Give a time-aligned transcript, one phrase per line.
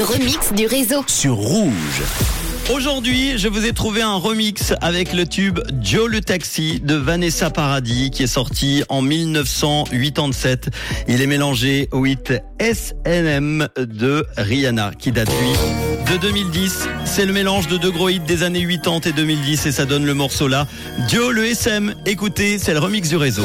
[0.00, 1.04] remix du réseau.
[1.06, 2.02] sur Rouge.
[2.72, 7.50] Aujourd'hui, je vous ai trouvé un remix avec le tube Joe le Taxi de Vanessa
[7.50, 10.70] Paradis qui est sorti en 1987.
[11.08, 16.88] Il est mélangé au hit SNM de Rihanna qui date lui de 2010.
[17.04, 20.06] C'est le mélange de deux gros hits des années 80 et 2010 et ça donne
[20.06, 20.66] le morceau là.
[21.08, 23.44] Joe le SM, écoutez, c'est le remix du réseau.